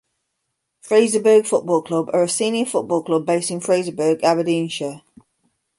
[0.81, 5.03] Fraserburgh Football Club are a senior football club based in Fraserburgh, Aberdeenshire.